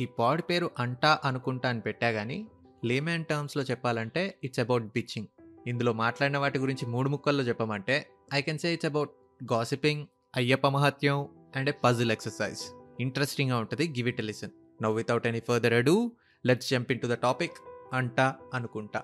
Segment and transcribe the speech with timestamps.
[0.00, 2.46] ఈ పాడ్ పేరు అంటా అనుకుంటా అని పెట్టా కానీ
[2.84, 5.26] లేమెన్ టర్మ్స్లో చెప్పాలంటే ఇట్స్ అబౌట్ బిచ్చింగ్.
[5.66, 9.10] ఇందులో మాట్లాడిన వాటి గురించి మూడు ముక్కల్లో చెప్పమంటే I can say it's about
[9.52, 12.58] gossiping Ayyappa Mahatyam and a puzzle exercise.
[13.00, 14.50] ఇంట్రెస్టింగ్గా ఉంటుంది give it listen.
[14.82, 16.12] Now without any further ado
[16.46, 17.52] let's jump into the topic
[17.92, 19.02] అంటా అనుకుంటా.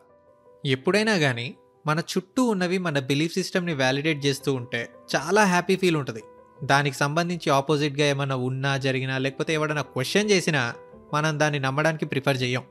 [0.66, 1.54] ఎప్పుడైనా కానీ
[1.86, 6.22] మన చుట్టూ ఉన్నవి మన బిలీఫ్ సిస్టమ్ని వ్యాలిడేట్ చేస్తూ ఉంటే చాలా హ్యాపీ ఫీల్ ఉంటుంది.
[6.64, 10.75] దానికి సంబంధించి ఆపోజిట్గా ఏమైనా ఉన్నా జరిగినా లేకపోతే ఎవడైనా క్వశ్చన్ చేసినా
[11.14, 12.62] మనం దాన్ని నమ్మడానికి ప్రిఫర్ చేయం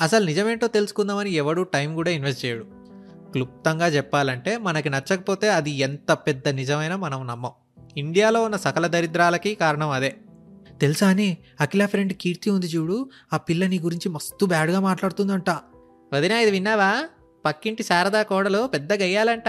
[0.00, 2.66] అసలు నిజమేంటో తెలుసుకుందామని ఎవడు టైం కూడా ఇన్వెస్ట్ చేయడు.
[3.32, 7.50] క్లుప్తంగా చెప్పాలంటే మనకి నచ్చకపోతే అది ఎంత పెద్ద నిజమైనా మనం నమ్మం.
[7.96, 10.16] ఇండియాలో ఉన్న సకల దరిద్రాలకి కారణం అదే.
[10.80, 11.36] తెలుసా అని?
[11.60, 15.50] అఖిల ఫ్రెండ్ కీర్తి ఉంది చూడు ఆ పిల్ల నీ గురించి మస్తు బ్యాడ్గా మాట్లాడుతుందంట.
[16.12, 17.04] వదినా ఇది విన్నావా?
[17.44, 19.48] పక్కింటి శారదా కోడలు పెద్ద గయ్యాలంట.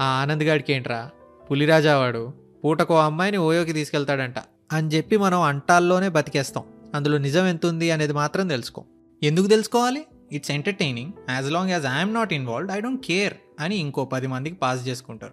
[0.00, 1.10] ఆ ఆనంద్ గాడికి ఏంట్రా
[1.50, 2.34] పులిరాజా వాడు.
[2.64, 4.34] పూటకో అమ్మాయిని ఓయోకి తీసుకెళ్తాడంట.
[4.72, 6.64] అని చెప్పి మనం అంటాల్లోనే బతికేస్తాం.
[6.94, 8.84] అందులో నిజం ఎంతుంది అనేది మాత్రం తెలుసుకో.
[9.22, 10.06] ఎందుకు తెలుసుకోవాలి?
[10.32, 14.56] It's entertaining as long as I'm not involved I don't care అని ఇంకో పది మందికి
[14.56, 15.32] పాస్ చేసుకుంటారు.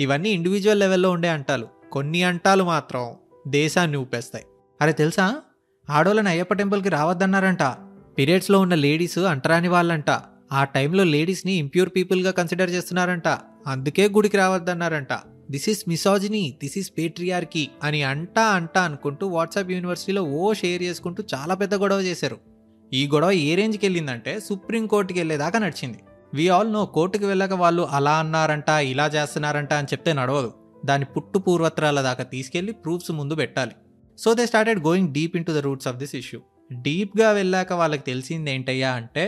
[0.00, 1.68] ఇవన్నీ ఇండివిజువల్ లెవెల్లో ఉండే అంటాలు.
[1.92, 3.14] కొన్ని అంటాలు మాత్రం
[3.48, 4.44] దేశాన్ని ఊపేస్తాయి.
[4.82, 5.36] అరే తెలుసా?
[5.90, 7.62] ఆడోళ్ళని అయ్యప్ప టెంపుల్కి రావద్దన్నారంట.
[8.18, 10.10] పీరియడ్స్లో ఉన్న లేడీస్ అంటరాని వాళ్ళంట.
[10.52, 13.28] ఆ టైంలో లేడీస్ని ఇంప్యూర్ పీపుల్గా కన్సిడర్ చేస్తున్నారంట.
[13.66, 15.08] అందుకే గుడికి రావద్దన్నారంట.
[15.50, 21.20] This is misogyny this is patriarchy అని అంటా అంటా అనుకుంటూ వాట్సాప్ యూనివర్సిటీలో ఓ షేర్ చేసుకుంటూ
[21.34, 22.38] చాలా పెద్ద గొడవ చేశారు.
[22.92, 25.98] ఈ గొడవ ఏ రేంజ్కి వెళ్ళిందంటే సుప్రీంకోర్టుకి వెళ్ళేదాకా నడిచింది.
[26.34, 30.54] వి ఆల్ నో కోర్టుకి వెళ్ళాక వాళ్ళు అలా అన్నారంట ఇలా చేస్తున్నారంట అని చెప్తే నడవదు.
[30.84, 33.74] దాని పుట్టు పూర్వత్రాల దాకా తీసుకెళ్ళి ప్రూఫ్స్ ముందు పెట్టాలి.
[34.18, 36.40] So they started going deep into the roots of this issue.
[36.82, 39.24] డీప్గా వెళ్ళాక వాళ్ళకి తెలిసింది ఏంటయ్యా అంటే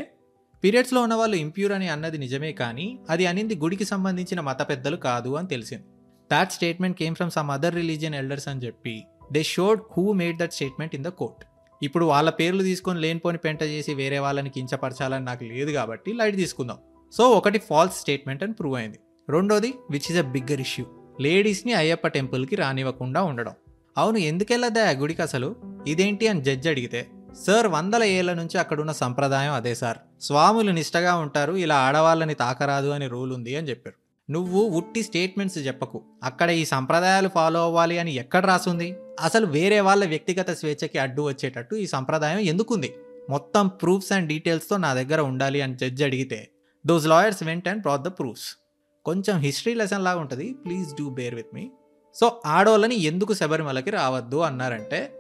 [0.65, 5.31] పీరియడ్స్లో ఉన్న వాళ్ళు ఇంప్యూర్ అని అన్నది నిజమే కానీ అది అనింది గుడికి సంబంధించిన మత పెద్దలు కాదు
[5.37, 5.87] అని తెలిసింది.
[6.33, 8.95] That statement came from some other religion elders అని చెప్పి
[9.33, 11.43] they showed who made that statement in the court
[11.83, 16.79] ఇప్పుడు వాళ్ళ పేర్లు తీసుకొని లేనిపోని పెంట చేసి వేరే వాళ్ళని కించపరచాలని నాకు లేదు కాబట్టి లైట్ తీసుకుందాం.
[17.13, 18.99] సో ఒకటి ఫాల్స్ స్టేట్మెంట్ అని ప్రూవ్ అయింది.
[19.31, 20.85] రెండోది which is a bigger issue
[21.21, 23.55] లేడీస్ని Ayyappa టెంపుల్కి రానివ్వకుండా ఉండడం.
[23.97, 25.57] అవును ఎందుకెళ్ళదా ఆ గుడికి అసలు?
[25.87, 27.01] ఇదేంటి అని జడ్జి అడిగితే
[27.47, 29.99] సార్ వందల ఏళ్ళ నుంచి అక్కడున్న సంప్రదాయం అదే సార్.
[30.21, 33.99] స్వాములు నిష్టగా ఉంటారు ఇలా ఆడవాళ్ళని తాకరాదు అని రూల్ ఉంది అని చెప్పారు.
[34.31, 36.03] నువ్వు ఉట్టి స్టేట్మెంట్స్ చెప్పకు.
[36.25, 38.97] అక్కడ ఈ సంప్రదాయాలు ఫాలో అవ్వాలి అని ఎక్కడ రాసుంది?
[39.21, 42.95] అసలు వేరే వాళ్ళ వ్యక్తిగత స్వేచ్ఛకి అడ్డు వచ్చేటట్టు ఈ సంప్రదాయం ఎందుకుంది?
[43.31, 46.49] మొత్తం ప్రూఫ్స్ అండ్ డీటెయిల్స్తో నా దగ్గర ఉండాలి అని జడ్జి అడిగితే
[46.87, 48.57] those lawyers went and brought the proofs
[49.05, 50.53] కొంచెం హిస్టరీ లెసన్ లాగా ఉంటుంది.
[50.53, 51.71] Please do bear with me
[52.15, 55.13] so ఆడోళ్ళని ఎందుకు శబరిమలకి రావద్దు అన్నారంటే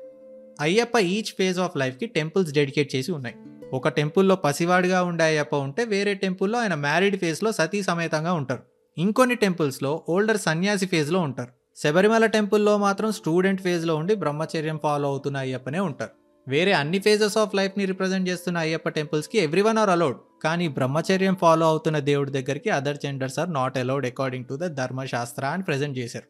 [0.61, 3.37] అయ్యప్ప ఈచ్ ఫేజ్ ఆఫ్ లైఫ్కి టెంపుల్స్ డెడికేట్ చేసి ఉన్నాయి.
[3.73, 8.72] ఒక టెంపుల్లో పసివాడిగా ఉండే అయ్యప్ప ఉంటే వేరే టెంపుల్లో ఆయన మ్యారీడ్ ఫేజ్లో సతీ సమేతంగా ఉంటారు.
[8.98, 11.53] ఇంకొన్ని టెంపుల్స్లో ఓల్డర్ సన్యాసి ఫేజ్లో ఉంటారు.
[11.76, 16.10] శబరిమల టెంపుల్లో మాత్రం స్టూడెంట్ ఫేజ్లో ఉండి బ్రహ్మచర్యం ఫాలో అవుతున్న అయ్యప్పనే ఉంటారు.
[16.48, 20.16] వేరే అన్ని ఫేజెస్ ఆఫ్ లైఫ్ని రిప్రజెంట్ చేస్తున్న అయ్యప్ప టెంపుల్స్కి ఎవ్రీ వన్ ఆర్ అలౌడ్.
[20.44, 25.44] కానీ బ్రహ్మచర్యం ఫాలో అవుతున్న దేవుడి దగ్గరికి other genders are not allowed according to the Dharmashastra
[25.44, 26.28] అని ప్రజెంట్ చేశారు.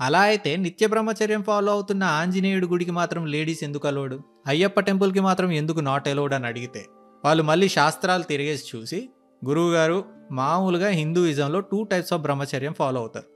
[0.00, 4.18] అలా అయితే నిత్య బ్రహ్మచర్యం ఫాలో అవుతున్న ఆంజనేయుడి గుడికి మాత్రం లేడీస్ ఎందుకు అలౌడ్?
[4.46, 6.84] అయ్యప్ప టెంపుల్కి మాత్రం ఎందుకు నాట్ అలౌడ్ అని అడిగితే
[7.24, 9.08] వాళ్ళు మళ్ళీ శాస్త్రాలు తిరిగేసి చూసి
[9.44, 13.26] గురువుగారు మామూలుగా హిందూయిజంలో టూ టైప్స్ ఆఫ్ బ్రహ్మచర్యం ఫాలో అవుతారు.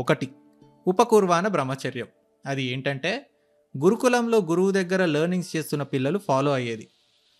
[0.00, 0.28] ఒకటి
[0.86, 2.06] ఉపకుర్వాన బ్రహ్మచర్యం.
[2.46, 3.30] అది ఏంటంటే
[3.78, 6.88] గురుకులంలో గురువు దగ్గర లెర్నింగ్స్ చేస్తున్న పిల్లలు ఫాలో అయ్యేది.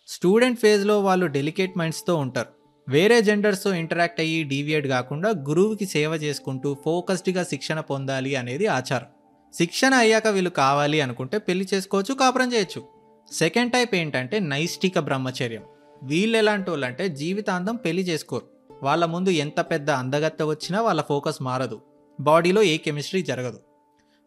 [0.07, 2.47] స్టూడెంట్ ఫేజ్లో వాళ్ళు డెలికేట్ మైండ్స్తో ఉంటారు.
[2.89, 9.07] వేరే జెండర్స్తో ఇంటరాక్ట్ అయ్యి డీవియేట్ కాకుండా గురువుకి సేవ చేసుకుంటూ ఫోకస్డ్గా శిక్షణ పొందాలి అనేది ఆచారం.
[9.53, 12.83] శిక్షణ అయ్యాక వీళ్ళు కావాలి అనుకుంటే పెళ్ళి చేసుకోవచ్చు కాపురం చేయొచ్చు.
[13.33, 15.63] సెకండ్ టైప్ ఏంటంటే నైష్టిక బ్రహ్మచర్యం.
[16.03, 18.45] వీళ్ళు ఎలాంటి వాళ్ళు అంటే జీవితాంతం పెళ్ళి చేసుకోరు.
[18.83, 21.81] వాళ్ళ ముందు ఎంత పెద్ద అందగత్త వచ్చినా వాళ్ళ ఫోకస్ మారదు.
[22.19, 23.59] బాడీలో ఏ కెమిస్ట్రీ జరగదు.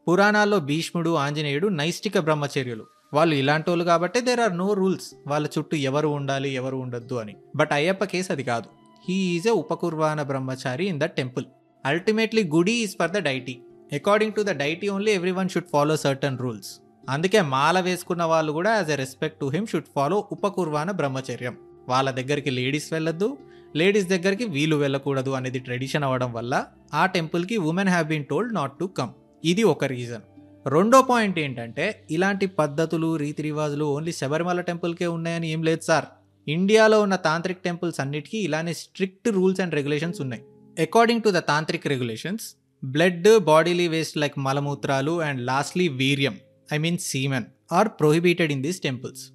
[0.09, 2.87] పురాణాల్లో భీష్ముడు ఆంజనేయుడు నైష్టిక బ్రహ్మచర్యులు.
[3.15, 7.37] వాళ్ళు ఇలాంటి వాళ్ళు కాబట్టి దేర్ ఆర్ నో రూల్స్ వాళ్ళ చుట్టూ ఎవరు ఉండాలి ఎవరు ఉండొద్దు అని.
[7.57, 8.69] బట్ అయ్యప్ప కేసు అది కాదు.
[9.09, 11.45] హీ ఈజ్ ఎ ఉపకుర్వాన బ్రహ్మచారి ఇన్ ద టెంపుల్
[11.87, 13.63] అల్టిమేట్లీ గుడి is for the deity
[13.93, 18.71] according to the deity only everyone should follow certain rules అందుకే మాల వేసుకున్న వాళ్ళు కూడా
[18.75, 21.55] as a respect to him should follow ఉపకుర్వాన బ్రహ్మచర్యం.
[21.89, 23.29] వాళ్ళ దగ్గరికి లేడీస్ వెళ్ళొద్దు
[23.77, 26.55] లేడీస్ దగ్గరికి వీళ్ళు వెళ్ళకూడదు అనేది ట్రెడిషన్ అవ్వడం వల్ల
[26.95, 29.13] ఆ టెంపుల్కి women have been told not to come
[29.45, 30.25] ఇది ఒక రీజన్
[30.67, 36.07] రెండో పాయింట్ ఏంటంటే ఇలాంటి పద్ధతులు రీతి రివాజులు ఓన్లీ శబరిమల టెంపుల్కే ఉన్నాయని ఏం లేదు సార్.
[36.47, 40.43] ఇండియాలో ఉన్న తాంత్రిక్ టెంపుల్స్ అన్నిటికీ ఇలానే స్ట్రిక్ట్ రూల్స్ అండ్ రెగ్యులేషన్స్ ఉన్నాయి.
[40.77, 42.47] According to the tantric regulations
[42.83, 46.37] blood bodily waste like మలమూత్రాలు and lastly వీర్యం
[46.73, 49.31] I mean semen are prohibited in these temples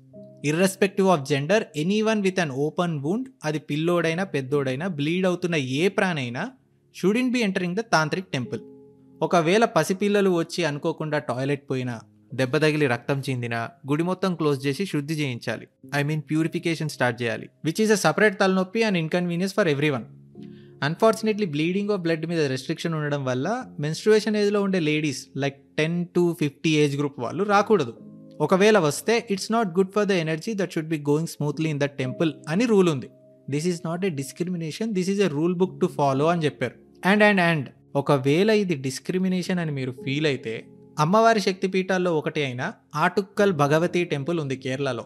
[0.45, 1.63] irrespective of gender
[2.01, 6.51] anyone with an open wound అది పిల్లోడైనా పెద్దోడైనా bleed అవుతున్న ఏ ప్రాణైనా
[6.95, 8.61] shouldn't be entering the tantric temple
[9.21, 12.01] ఒకవేళ పసిపిల్లలు వచ్చి అనుకోకుండా టాయిలెట్ పోయినా
[12.33, 15.67] దెబ్బ తగిలి రక్తం చెందిన గుడి మొత్తం క్లోజ్ చేసి శుద్ధి చేయించాలి.
[15.95, 17.49] ఐ మీన్ ప్యూరిఫికేషన్ స్టార్ట్ చేయాలి.
[17.65, 20.05] విచ్ ఈస్ అ సపరేట్ తలనొప్పి and inconvenience for everyone
[20.83, 26.35] unfortunately bleeding of blood మీద రెస్ట్రిక్షన్ ఉండడం వల్ల మెన్స్ట్రుయేషన్ ఏజ్లో ఉండే ladies like ten to
[26.39, 27.93] fifty age group వాళ్ళు రాకూడదు.
[28.41, 31.97] ఒకవేళ వస్తే it's not good for the energy that should be going smoothly in that
[31.97, 33.09] temple అని రూల్ ఉంది.
[33.49, 36.75] This is not a discrimination this is a rule book to follow అని చెప్పారు.
[37.05, 40.67] And and and ఒకవేళ ఇది డిస్క్రిమినేషన్ అని మీరు feel అయితే
[40.99, 45.05] అమ్మవారి శక్తిపీఠాల్లో ఒకటి అయిన ఆటుక్కల్ భగవతి టెంపుల్ ఉంది కేరళలో.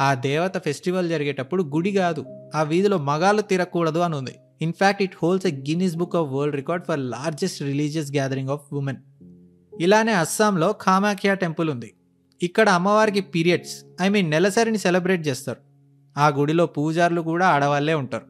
[0.00, 2.24] ఆ దేవత ఫెస్టివల్ జరిగేటప్పుడు గుడి కాదు
[2.54, 4.34] ఆ వీధిలో మగాళ్ళు తిరగకూడదు అని ఉంది.
[4.62, 8.96] In fact it holds a Guinness book of world record for largest religious gathering of women
[9.80, 11.94] ఇలానే అస్సాంలో కామాఖ్య టెంపుల్ ఉంది.
[12.42, 15.60] ఇక్కడ అమ్మవారికి పీరియడ్స్ ఐ మీన్ నెలసరిని సెలబ్రేట్ చేస్తారు.
[16.18, 18.24] ఆ గుడిలో పూజారులు కూడా ఆడవాళ్ళే ఉంటారు.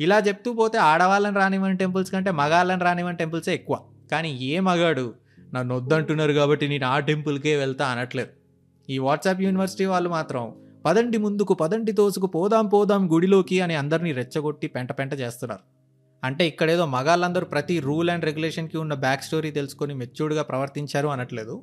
[0.00, 3.80] ఇలా చెప్తూ పోతే ఆడవాళ్ళని రానివ్వని టెంపుల్స్ కంటే మగాళ్ళని రానివ్వని టెంపుల్సే ఎక్కువ.
[4.10, 5.14] కానీ ఏ మగాడు
[5.54, 8.28] నన్ను వద్దంటున్నారు కాబట్టి నేను ఆ టెంపుల్కే వెళ్తా అనట్లేదు.
[8.90, 14.66] ఈ వాట్సాప్ యూనివర్సిటీ వాళ్ళు మాత్రం పదండి ముందుకు పదండి తోసుకు పోదాం పోదాం గుడిలోకి అని అందరినీ రెచ్చగొట్టి
[14.66, 15.60] పెంట పెంట చేస్తున్నారు.
[16.24, 21.62] అంటే ఇక్కడేదో మగాళ్ళందరూ ప్రతి రూల్ అండ్ రెగ్యులేషన్కి ఉన్న బ్యాక్ స్టోరీ తెలుసుకొని మెచ్యూర్డ్గా ప్రవర్తించారు అనట్లేదు.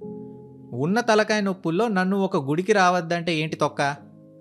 [0.73, 3.95] ఉన్న తలకాయ నొప్పుల్లో నన్ను ఒక గుడికి రావద్దంటే ఏంటి తొక్క?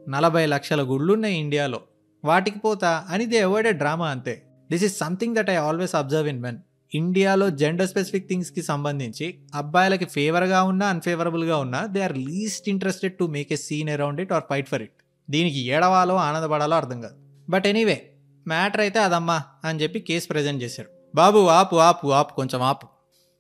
[0.08, 1.81] నలభై లక్షల గుళ్ళున్నాయి ఇండియాలో.
[2.25, 3.05] వాటికి పోతా?
[3.11, 4.43] అని ఎవడే డ్రామా అంతే.
[4.70, 6.58] This is something that I always observe in men
[6.93, 13.25] ఇండియాలో జెండర్ స్పెసిఫిక్ థింగ్స్కి సంబంధించి అబ్బాయిలకి ఫేవర్గా ఉన్నా అన్ఫేవరబుల్గా ఉన్నా they are least interested to
[13.25, 14.97] make a scene around it or fight for it
[15.31, 17.17] దీనికి ఏడవాలో ఆనందపడాలో అర్థం కాదు.
[17.50, 17.99] బట్ ఎనీవే
[18.47, 20.91] మ్యాటర్ అయితే అదమ్మా అని చెప్పి కేసు ప్రజెంట్ చేశారు.
[21.15, 22.87] బాబు ఆపు ఆపు ఆపు కొంచెం ఆపు.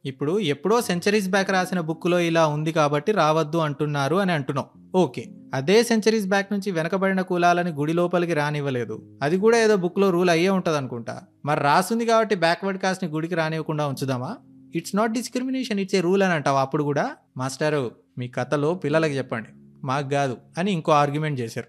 [0.04, 4.66] ఇప్పుడు ఎప్పుడో సెంచరీస్ బ్యాక్ రాసిన బుక్లో ఇలా ఉంది కాబట్టి రావద్దు అంటున్నారు అని అంటున్నాం.
[4.94, 5.24] ఓకే
[5.56, 9.18] అదే సెంచరీస్ బ్యాక్ నుంచి వెనకబడిన కులాలని గుడి లోపలికి రానివ్వలేదు.
[9.22, 13.86] అది కూడా ఏదో బుక్లో రూల్ అయ్యే ఉంటుంది అనుకుంటా మరి రాసుంది కాబట్టి బ్యాక్వర్డ్ కాస్ట్ని గుడికి రానివ్వకుండా
[13.86, 14.36] ఉంచుదామా?
[14.74, 16.56] It's not discrimination it's a rule అని అంటావు?
[16.56, 19.48] అప్పుడు కూడా మాస్టరు మీ కథలో పిల్లలకి చెప్పండి.
[19.84, 21.66] మాకు కాదు అని ఇంకో ఆర్గ్యుమెంట్ చేశారు.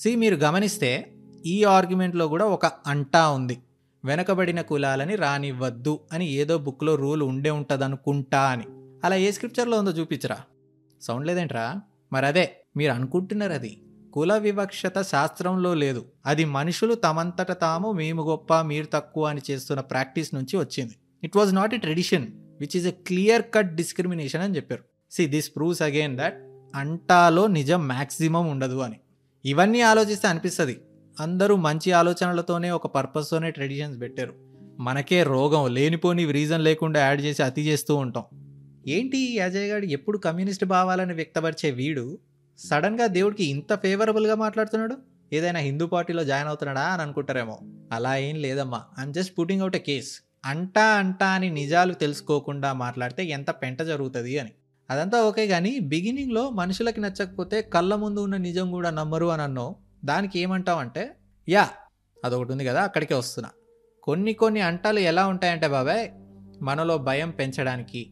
[0.00, 1.12] సి మీరు గమనిస్తే
[1.46, 3.58] ఈ ఆర్గ్యుమెంట్లో కూడా ఒక అంటా ఉంది.
[4.04, 8.64] వెనకబడిన కులాలని రానివ్వద్దు అని ఏదో బుక్లో రూల్ ఉండే ఉంటుందనుకుంటా అని.
[9.04, 10.36] అలా ఏ స్క్రిప్చర్లో ఉందో చూపించరా?
[11.02, 11.80] సౌండ్ లేదేంట్రా?
[12.12, 13.82] మరి అదే మీరు అనుకుంటున్నారు అది
[14.12, 16.04] కుల వివక్షత శాస్త్రంలో లేదు.
[16.26, 20.94] అది మనుషులు తమంతట తాము మేము గొప్ప మీరు తక్కువ అని చేస్తున్న ప్రాక్టీస్ నుంచి వచ్చింది.
[21.24, 22.26] It was not a tradition
[22.60, 24.84] which is a clear cut discrimination అని చెప్పారు.
[25.10, 26.42] See this proves again that
[26.74, 28.96] అంటాలో నిజం మ్యాక్సిమం ఉండదు అని.
[29.44, 30.80] ఇవన్నీ ఆలోచిస్తే అనిపిస్తుంది.
[31.20, 34.34] అందరూ మంచి ఆలోచనలతోనే ఒక పర్పస్తోనే ట్రెడిషన్స్ పెట్టారు.
[34.78, 38.24] మనకే రోగం లేనిపోని రీజన్ లేకుండా యాడ్ చేసి అతి చేస్తూ ఉంటాం.
[38.88, 42.18] ఏంటి ఈ అజయ్ గారు ఎప్పుడు కమ్యూనిస్ట్ భావాలను వ్యక్తపరిచే వీడు?
[42.58, 44.96] సడన్గా దేవుడికి ఇంత ఫేవరబుల్గా మాట్లాడుతున్నాడు?
[45.32, 47.58] ఏదైనా హిందూ పార్టీలో జాయిన్ అవుతున్నాడా అని అనుకుంటారేమో.
[47.92, 48.84] అలా ఏం లేదమ్మా.
[48.98, 54.38] I'm just putting out a case అంటా అంటా అని నిజాలు తెలుసుకోకుండా మాట్లాడితే ఎంత పెంట జరుగుతుంది
[54.38, 54.52] అని.
[54.90, 59.76] అదంతా ఓకే కానీ బిగినింగ్లో మనుషులకి నచ్చకపోతే కళ్ళ ముందు ఉన్న నిజం కూడా నమ్మరు అని అన్నావు.
[60.04, 61.16] దానికి ఏమంటావంటే
[61.48, 61.70] యా
[62.24, 63.50] అదొకటి ఉంది కదా అక్కడికే వస్తున్నా.
[64.02, 66.08] కొన్ని కొన్ని అంటాలు ఎలా ఉంటాయంటే బాబాయ్
[66.62, 68.10] మనలో భయం పెంచడానికి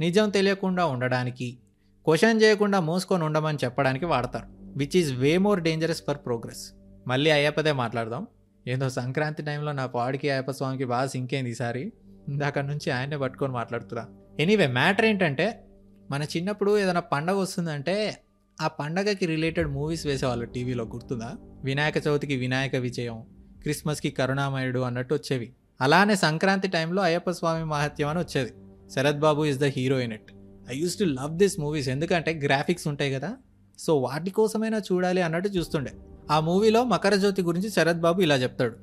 [0.00, 1.58] నిజం తెలియకుండా ఉండడానికి
[2.06, 4.46] క్వశ్చన్ చేయకుండా మోసుకొని ఉండమని చెప్పడానికి వాడతారు.
[4.76, 6.72] Which is way more dangerous for progress
[7.06, 8.26] మళ్ళీ అయ్యప్పదే మాట్లాడదాం.
[8.68, 11.92] ఏదో సంక్రాంతి టైంలో నా పాడికి అయ్యప్ప స్వామికి బాగా సింకేంది ఈసారి
[12.28, 14.04] ఇందాక నుంచి ఆయనే పట్టుకొని మాట్లాడుతున్నా.
[14.40, 15.64] ఎనీవే మ్యాటర్ ఏంటంటే
[16.10, 18.16] మన చిన్నప్పుడు ఏదైనా పండగ వస్తుందంటే
[18.60, 21.32] ఆ పండగకి రిలేటెడ్ మూవీస్ వేసేవాళ్ళు టీవీలో గుర్తుందా?
[21.64, 23.24] వినాయక చవితికి వినాయక విజయం
[23.62, 25.52] క్రిస్మస్కి కరుణామయుడు అన్నట్టు వచ్చేవి.
[25.80, 28.52] అలానే సంక్రాంతి టైంలో అయ్యప్ప స్వామి మహత్యం అని వచ్చేది.
[28.94, 30.32] Sarath Babu is the hero in it
[30.72, 33.36] I used to love this movies ఎందుకంటే గ్రాఫిక్స్ ఉంటాయి కదా.
[33.78, 35.92] సో వాటి కోసమైనా చూడాలి అన్నట్టు చూస్తుండే.
[36.30, 38.76] ఆ మూవీలో మకర జ్యోతి గురించి శరత్ బాబు ఇలా చెప్తాడు.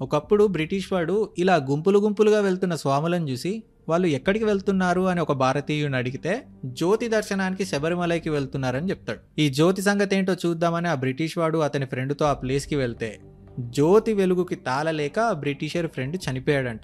[0.00, 5.00] ఒకప్పుడు బ్రిటిష్ వాడు ఇలా గుంపులు గుంపులుగా వెళ్తున్న స్వాములను చూసి వాళ్ళు ఎక్కడికి వెళ్తున్నారు?
[5.00, 9.40] అని ఒక భారతీయుని అడిగితే జ్యోతి దర్శనానికి శబరిమలైకి వెళ్తున్నారని చెప్తాడు.
[9.40, 13.20] ఈ జ్యోతి సంగతి ఏంటో చూద్దామని ఆ బ్రిటిష్ వాడు అతని ఫ్రెండ్తో ఆ ప్లేస్కి వెళ్తే
[13.60, 16.80] జ్యోతి వెలుగుకి తాళలేక ఆ బ్రిటిషర్ ఫ్రెండ్ చనిపోయాడంట.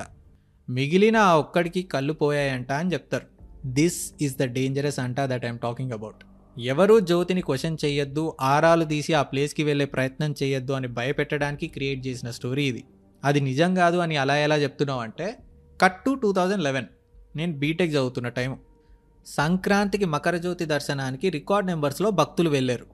[0.69, 3.38] మిగిలిన ఆ ఒక్కడికి కళ్ళు పోయాయంట అని చెప్తారు.
[3.67, 6.17] దిస్ ఈస్ ద డేంజరస్ అంట దట్ ఐఎమ్ టాకింగ్ అబౌట్
[6.61, 12.31] ఎవరూ జ్యోతిని క్వశ్చన్ చేయొద్దు ఆరాలు తీసి ఆ ప్లేస్కి వెళ్ళే ప్రయత్నం చేయొద్దు అని భయపెట్టడానికి క్రియేట్ చేసిన
[12.31, 12.85] స్టోరీ ఇది.
[13.25, 15.37] అది నిజం కాదు అని అలా ఎలా చెప్తున్నావు అంటే
[15.83, 16.87] cut to two thousand eleven
[17.37, 18.59] నేను బీటెక్ చదువుతున్న టైం
[19.27, 22.87] సంక్రాంతికి మకర జ్యోతి దర్శనానికి రికార్డ్ నెంబర్స్లో భక్తులు వెళ్ళారు.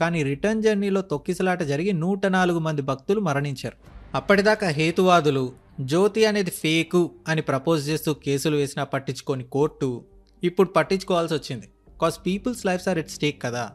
[0.00, 3.76] కానీ రిటర్న్ జర్నీలో తొక్కిసలాట జరిగి నూట నాలుగు మంది భక్తులు మరణించారు.
[4.14, 10.04] అప్పటిదాకా హేతువాదులు జ్యోతి అనేది ఫేకు అని ప్రపోజ్ చేస్తూ కేసులు వేసినా పట్టించుకొని కోర్టు
[10.44, 11.66] ఇప్పుడు పట్టించుకోవాల్సి వచ్చింది.
[12.02, 13.70] Cause people's lives are at stake కదా.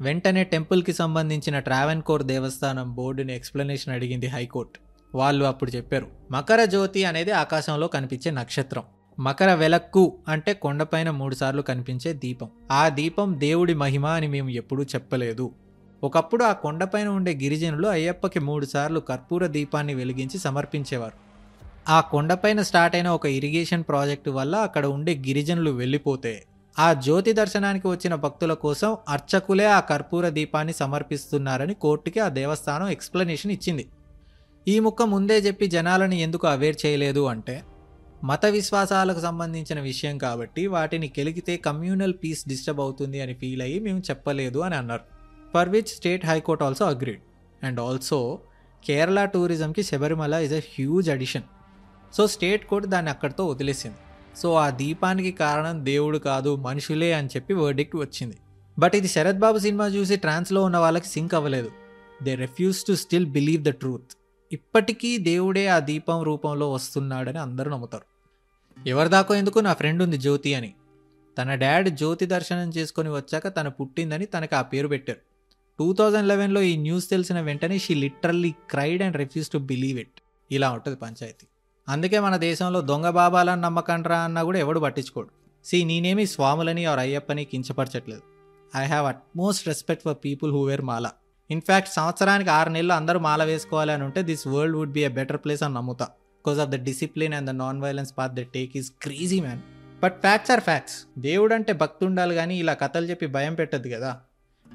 [0.00, 4.80] వెంటనే టెంపుల్కి సంబంధించిన ట్రావెన్కోర్ దేవస్థానం బోర్డుని ఎక్స్ప్లెనేషన్ అడిగింది హైకోర్టు.
[5.14, 8.82] వాళ్ళు అప్పుడు చెప్పారు మకర జ్యోతి అనేది ఆకాశంలో కనిపించే నక్షత్రం.
[9.20, 12.50] మకర వెలక్కు అంటే కొండపైన మూడుసార్లు కనిపించే దీపం.
[12.70, 15.50] ఆ దీపం దేవుడి మహిమ అని మేము ఎప్పుడూ చెప్పలేదు.
[16.04, 21.29] ఒకప్పుడు ఆ కొండపైన ఉండే గిరిజనులు అయ్యప్పకి మూడుసార్లు కర్పూర దీపాన్ని వెలిగించి సమర్పించేవారు.
[21.86, 26.44] ఆ కొండపైన స్టార్ట్ అయిన ఒక ఇరిగేషన్ ప్రాజెక్టు వల్ల అక్కడ ఉండే గిరిజనులు వెళ్ళిపోతే
[26.78, 33.50] ఆ జ్యోతి దర్శనానికి వచ్చిన భక్తుల కోసం అర్చకులే ఆ కర్పూర దీపాన్ని సమర్పిస్తున్నారని కోర్టుకి ఆ దేవస్థానం ఎక్స్ప్లెనేషన్
[33.50, 33.84] ఇచ్చింది.
[34.68, 37.62] ఈ ముక్క ముందే చెప్పి జనాలను ఎందుకు అవేర్ చేయలేదు అంటే
[38.24, 44.02] మత విశ్వాసాలకు సంబంధించిన విషయం కాబట్టి వాటిని కెలిగితే కమ్యూనల్ పీస్ డిస్టర్బ్ అవుతుంది అని ఫీల్ అయ్యి మేము
[44.10, 45.04] చెప్పలేదు అని అన్నారు.
[45.54, 47.22] For which state high court also agreed.
[47.64, 48.38] And also
[48.84, 51.46] Kerala టూరిజంకి Sabarimala is a huge addition.
[52.12, 53.96] So state court దాన్ని అక్కడితో వదిలేసింది.
[54.36, 58.36] సో ఆ దీపానికి కారణం దేవుడు కాదు మనుషులే అని చెప్పి వర్డిక్ట్ వచ్చింది.
[58.78, 61.70] బట్ ఇది శరత్ బాబు సినిమా చూసి ట్రాన్స్లో ఉన్న వాళ్ళకి సింక్ అవ్వలేదు.
[62.22, 64.12] They refuse to still believe the truth
[64.52, 68.06] ఇప్పటికీ దేవుడే ఆ దీపం రూపంలో వస్తున్నాడని అందరూ నమ్ముతారు.
[68.88, 70.74] ఎవరిదాకో ఎందుకు నా ఫ్రెండ్ ఉంది జ్యోతి అని?
[71.38, 75.20] తన డాడ్ జ్యోతి దర్శనం చేసుకొని వచ్చాక తన పుట్టిందని తనకు ఆ పేరు పెట్టారు.
[75.78, 80.20] టూ థౌజండ్ లెవెన్లో ఈ న్యూస్ తెలిసిన వెంటనే she literally cried and refuse to believe it
[80.50, 81.46] ఇలా ఉంటుంది పంచాయతీ.
[81.88, 85.28] అందుకే మన దేశంలో దొంగ బాబాలని నమ్మకండ్రా అన్నా కూడా ఎవడు పట్టించుకోడు.
[85.64, 88.22] సి నేనేమి స్వాములని ఆర్ అయ్యప్పని కించపరచట్లేదు.
[88.76, 91.10] I have utmost respect for people who wear mala.
[91.50, 95.36] In fact సంవత్సరానికి ఆరు నెలలు అందరూ మాల వేసుకోవాలి అని ఉంటే this world would be a better
[95.36, 96.04] place అని నమ్ముతా.
[96.04, 99.60] Because of the discipline and the non violence path the take is crazy man
[100.02, 104.20] but facts are facts దేవుడు అంటే భక్తి ఉండాలి కానీ ఇలా కథలు చెప్పి భయం పెట్టద్దు కదా.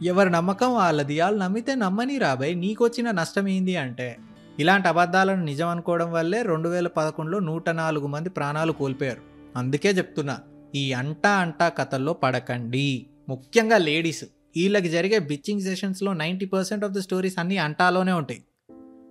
[0.04, 1.22] ఎవరి నమ్మకం వాళ్ళది.
[1.22, 4.18] వాళ్ళు నమ్మితే నమ్మని రాబాయ్ నీకొచ్చిన నష్టం ఏంది అంటే
[4.60, 9.22] ఇలాంటి అబద్ధాలను నిజం అనుకోవడం వల్లే రెండు వేల పదకొండులో నూట నాలుగు మంది ప్రాణాలు కోల్పోయారు.
[9.56, 10.40] అందుకే చెప్తున్నా
[10.76, 13.08] ఈ అంటా అంటా కథల్లో పడకండి.
[13.30, 14.24] ముఖ్యంగా లేడీస్.
[14.24, 18.44] వీళ్ళకి జరిగే bitching సెషన్స్లో ninety percent of the stories అన్నీ అంటాలోనే ఉంటాయి.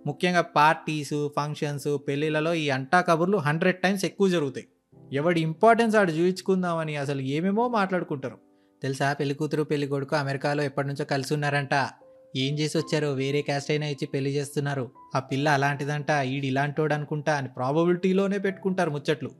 [0.06, 4.66] ముఖ్యంగా పార్టీస్ ఫంక్షన్స్ పెళ్ళిళ్ళలో ఈ అంటా కబుర్లు హండ్రెడ్ టైమ్స్ ఎక్కువ జరుగుతాయి.
[5.12, 8.38] ఎవడి ఇంపార్టెన్స్ ఆడు చూపించుకుందామని అసలు ఏమేమో మాట్లాడుకుంటారు.
[8.82, 9.12] తెలుసా?
[9.12, 11.88] పెళ్ళి కూతురు పెళ్ళి కొడుకు అమెరికాలో ఎప్పటి నుంచో కలిసి ఉన్నారంట.
[12.36, 14.90] ఏం చేసి వచ్చారో వేరే క్యాస్ట్ అయినా ఇచ్చి పెళ్ళి చేస్తున్నారు.
[15.14, 19.30] ఆ పిల్ల అలాంటిదంట ఈడు ఇలాంటోడు అనుకుంటా అని ప్రాబబిలిటీలోనే పెట్టుకుంటారు ముచ్చట్లు.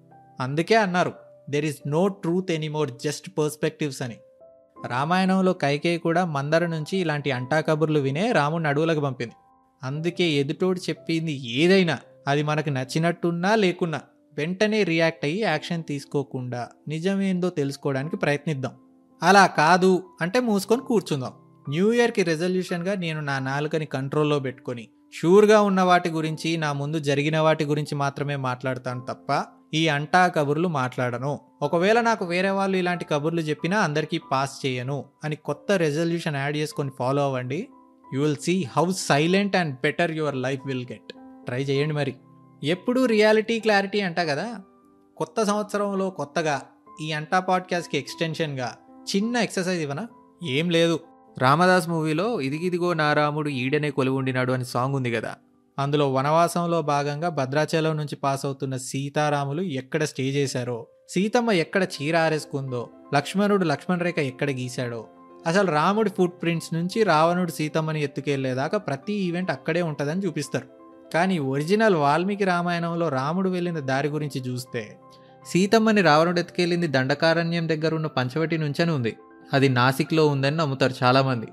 [0.41, 1.13] అందుకే అన్నారు
[1.51, 4.17] there is no truth anymore just perspectives అని.
[4.89, 9.33] రామాయణంలో కైకేయి కూడా మందర నుంచి ఇలాంటి అంటా కబుర్లు వినే రాముడిని అడవులకు పంపింది.
[9.83, 11.99] అందుకే ఎదుటోడు చెప్పింది ఏదైనా
[12.29, 14.01] అది మనకు నచ్చినట్టున్నా లేకున్నా
[14.39, 18.73] వెంటనే రియాక్ట్ అయ్యి యాక్షన్ తీసుకోకుండా నిజమేందో తెలుసుకోవడానికి ప్రయత్నిద్దాం.
[19.23, 21.33] అలా కాదు అంటే మూసుకొని కూర్చుందాం.
[21.69, 27.39] న్యూ ఇయర్కి రెజల్యూషన్గా నేను నా నాలుకని కంట్రోల్లో పెట్టుకొని షూర్గా ఉన్న వాటి గురించి నా ముందు జరిగిన
[27.39, 29.45] వాటి గురించి మాత్రమే మాట్లాడతాను తప్ప
[29.75, 31.41] ఈ అంటా కబుర్లు మాట్లాడను.
[31.63, 36.91] ఒకవేళ నాకు వేరే వాళ్ళు ఇలాంటి కబుర్లు చెప్పినా అందరికీ పాస్ చేయను అని కొత్త రెజల్యూషన్ యాడ్ చేసుకొని
[36.99, 37.69] ఫాలో అవ్వండి.
[38.15, 41.13] You will see how silent and better your life will get.
[41.47, 42.15] Try చేయండి మరి.
[42.65, 44.61] ఎప్పుడూ రియాలిటీ క్లారిటీ అంట కదా?
[45.17, 46.63] కొత్త సంవత్సరంలో కొత్తగా
[47.03, 48.77] ఈ అంటా పాడ్కాస్ట్కి ఎక్స్టెన్షన్గా
[49.17, 50.09] చిన్న ఎక్సర్సైజ్ ఇవ్వనా?
[50.45, 51.01] ఏం లేదు.
[51.39, 55.35] రామదాస్ మూవీలో ఇదిగిదిగో నారాముడు ఈడనే ఈడనే కొలువుండినాడు అని సాంగ్ ఉంది కదా.
[55.79, 62.91] అందులో వనవాసంలో భాగంగా భద్రాచలం నుంచి పాస్ అవుతున్న సీతారాములు ఎక్కడ స్టే చేశారో సీతమ్మ ఎక్కడ చీర ఆరేసుకుందో
[63.15, 65.07] లక్ష్మణుడు లక్ష్మణ్ రేఖ ఎక్కడ గీశాడో
[65.47, 70.67] అసలు రాముడి ఫుట్ ప్రింట్స్ నుంచి రావణుడు సీతమ్మని ఎత్తుకెళ్ళేదాకా ప్రతి ఈవెంట్ అక్కడే ఉంటుందని చూపిస్తారు.
[71.15, 74.97] కానీ ఒరిజినల్ వాల్మీకి రామాయణంలో రాముడు వెళ్ళిన దారి గురించి చూస్తే
[75.47, 79.17] సీతమ్మని రావణుడు ఎత్తుకెళ్ళింది దండకారణ్యం దగ్గర ఉన్న పంచవటి నుంచని ఉంది.
[79.53, 81.47] అది నాసిక్లో ఉందని నమ్ముతారు చాలామంది.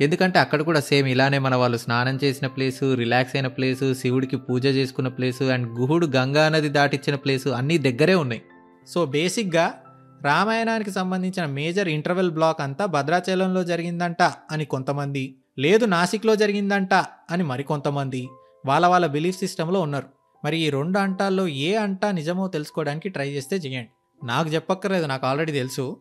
[0.00, 4.66] ఎందుకంటే అక్కడ కూడా సేమ్ ఇలానే మన వాళ్ళు స్నానం చేసిన ప్లేసు రిలాక్స్ అయిన ప్లేసు శివుడికి పూజ
[4.66, 8.42] చేసుకున్న ప్లేసు అండ్ గుహుడు గంగా నది దాటిచ్చిన ప్లేసు అన్నీ దగ్గరే ఉన్నాయి.
[8.88, 9.74] సో బేసిక్గా
[10.22, 16.94] రామాయణానికి సంబంధించిన మేజర్ ఇంటర్వెల్ బ్లాక్ అంతా భద్రాచలంలో జరిగిందంట అని కొంతమంది లేదు నాసిక్లో జరిగిందంట
[17.30, 18.28] అని మరికొంతమంది
[18.66, 20.06] వాళ్ళ వాళ్ళ బిలీఫ్ సిస్టంలో ఉన్నారు.
[20.44, 23.88] మరి ఈ రెండు అంటాల్లో ఏ అంటా నిజమో తెలుసుకోవడానికి ట్రై చేస్తే చేయండి.
[24.26, 25.96] నాకు చెప్పక్కర్లేదు నాకు ఆల్రెడీ తెలుసు.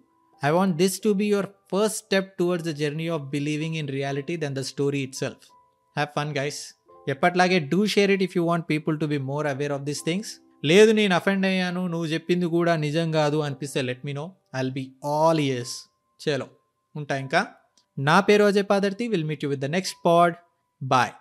[0.46, 4.38] I want this to be your first step towards the journey of believing in reality
[4.38, 5.48] then the story itself
[5.98, 6.76] have fun guys
[7.10, 10.36] ఎప్పట్లాగే do share it if you want people to be more aware of this things
[10.66, 14.92] లేదు నేను offend అయ్యాను నువ్వు చెప్పింది కూడా నిజం కాదు అనిపిస్తే let me know I'll be
[15.06, 15.90] all ears
[16.30, 16.48] చలో.
[16.96, 17.48] ఉంటా ఇంకా?
[18.00, 19.08] నా పేరు Ajay Padarthi.
[19.08, 20.36] Will meet you with the next pod
[20.84, 21.12] bye